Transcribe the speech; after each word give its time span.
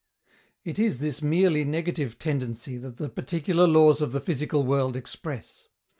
It 0.63 0.79
is 0.79 0.97
this 0.97 1.21
merely 1.21 1.63
negative 1.63 2.17
tendency 2.17 2.75
that 2.79 2.97
the 2.97 3.07
particular 3.07 3.67
laws 3.67 4.01
of 4.01 4.13
the 4.13 4.19
physical 4.19 4.63
world 4.63 4.97
express. 4.97 5.67